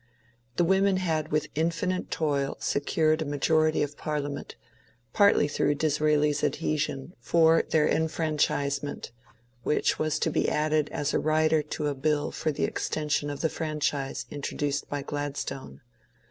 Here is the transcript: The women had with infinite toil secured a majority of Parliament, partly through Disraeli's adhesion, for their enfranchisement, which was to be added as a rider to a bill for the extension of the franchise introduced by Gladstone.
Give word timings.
The 0.55 0.63
women 0.63 0.97
had 0.97 1.27
with 1.31 1.47
infinite 1.53 2.09
toil 2.09 2.57
secured 2.59 3.21
a 3.21 3.23
majority 3.25 3.83
of 3.83 3.97
Parliament, 3.99 4.55
partly 5.13 5.47
through 5.47 5.75
Disraeli's 5.75 6.43
adhesion, 6.43 7.13
for 7.19 7.61
their 7.69 7.87
enfranchisement, 7.87 9.11
which 9.61 9.99
was 9.99 10.17
to 10.17 10.31
be 10.31 10.49
added 10.49 10.89
as 10.89 11.13
a 11.13 11.19
rider 11.19 11.61
to 11.77 11.85
a 11.85 11.93
bill 11.93 12.31
for 12.31 12.51
the 12.51 12.63
extension 12.63 13.29
of 13.29 13.41
the 13.41 13.47
franchise 13.49 14.25
introduced 14.31 14.89
by 14.89 15.03
Gladstone. 15.03 15.81